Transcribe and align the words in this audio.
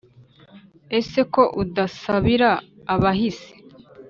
ese 0.99 1.19
ko 1.33 1.43
udasabira 1.61 2.49
abahise 2.93 3.51